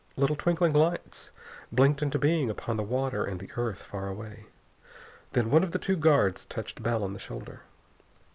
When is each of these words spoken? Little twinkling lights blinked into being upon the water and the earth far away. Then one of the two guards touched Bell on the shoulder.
Little 0.17 0.35
twinkling 0.35 0.73
lights 0.73 1.29
blinked 1.71 2.01
into 2.01 2.17
being 2.17 2.49
upon 2.49 2.75
the 2.75 2.81
water 2.81 3.23
and 3.23 3.39
the 3.39 3.51
earth 3.55 3.83
far 3.83 4.07
away. 4.07 4.47
Then 5.33 5.51
one 5.51 5.63
of 5.63 5.73
the 5.73 5.77
two 5.77 5.95
guards 5.95 6.43
touched 6.45 6.81
Bell 6.81 7.03
on 7.03 7.13
the 7.13 7.19
shoulder. 7.19 7.61